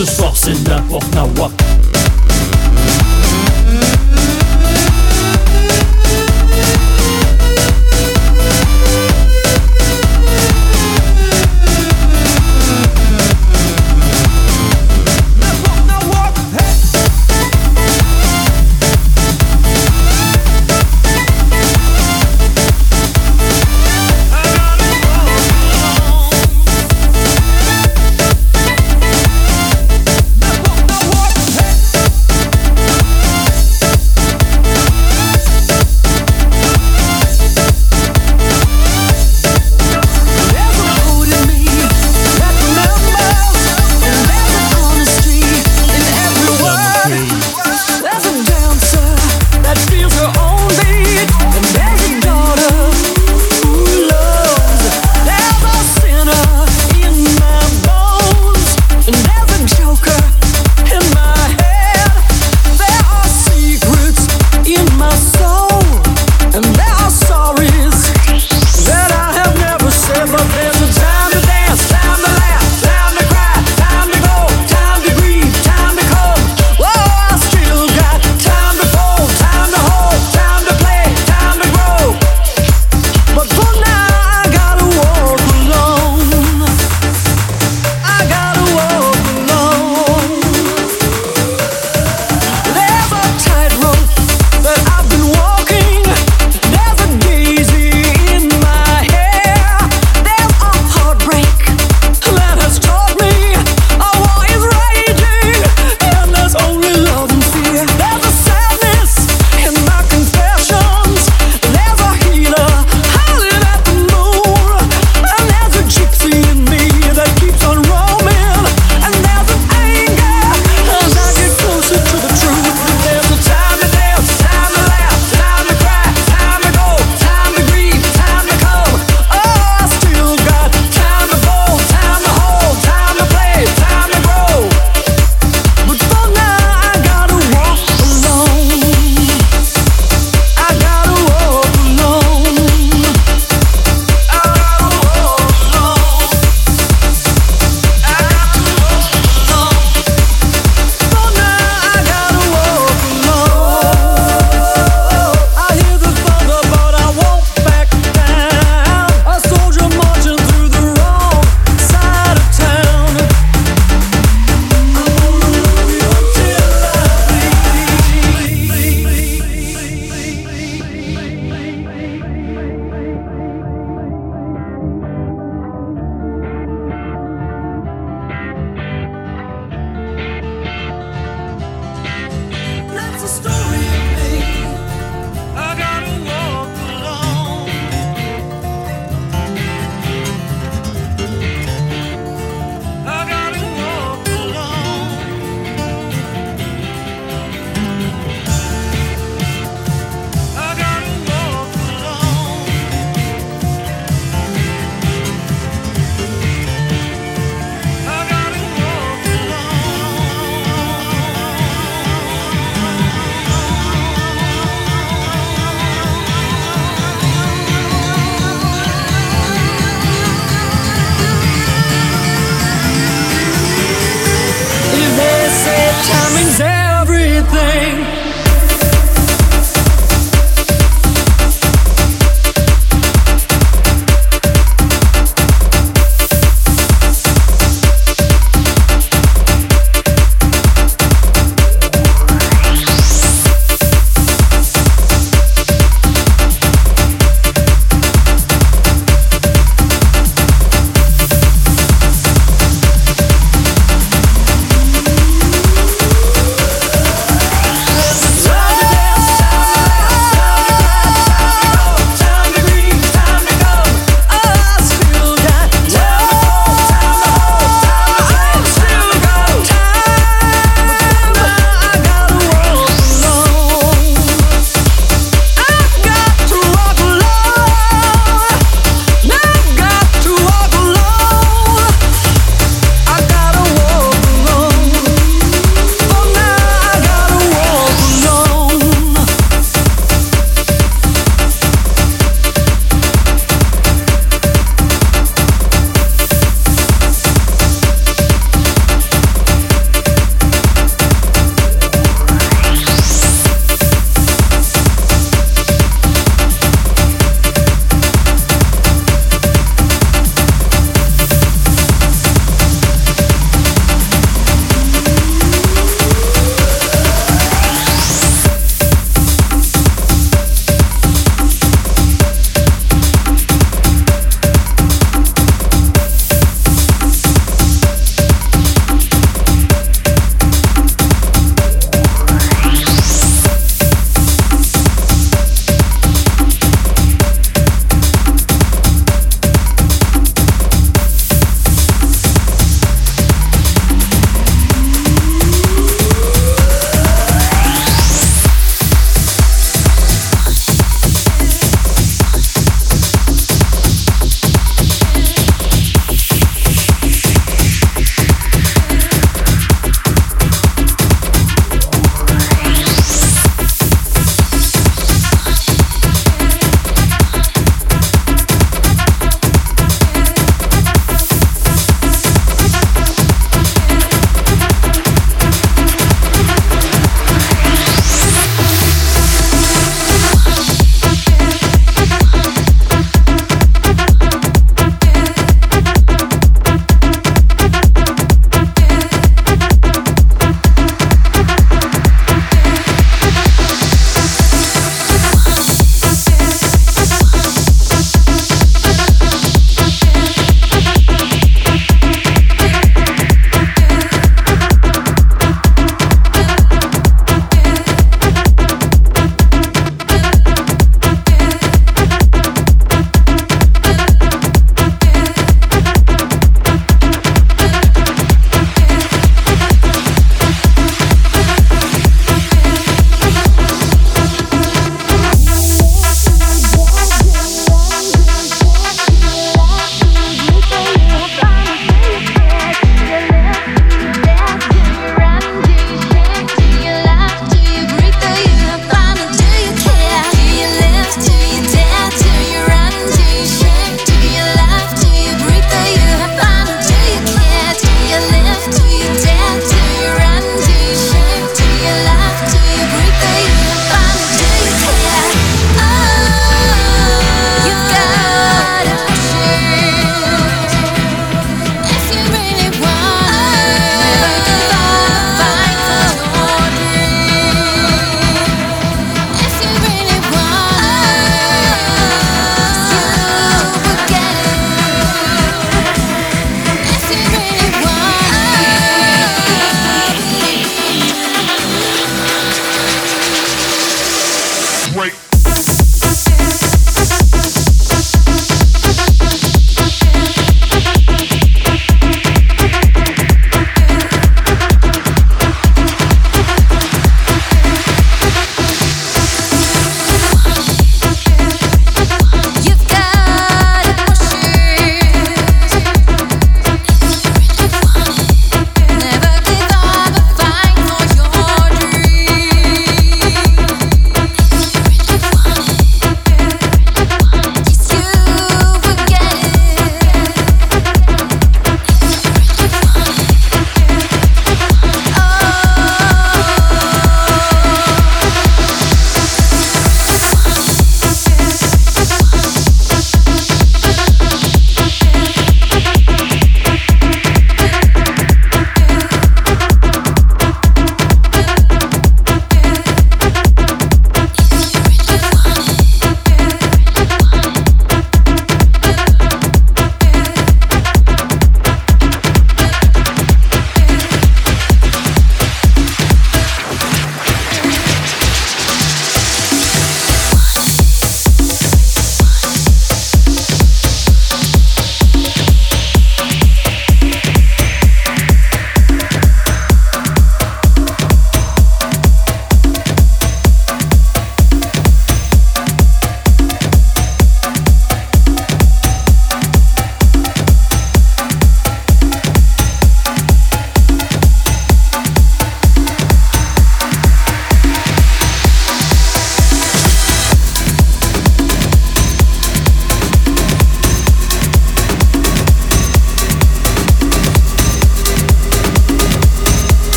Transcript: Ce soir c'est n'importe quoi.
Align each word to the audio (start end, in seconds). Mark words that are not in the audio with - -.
Ce 0.00 0.06
soir 0.06 0.32
c'est 0.34 0.58
n'importe 0.66 1.14
quoi. 1.36 1.50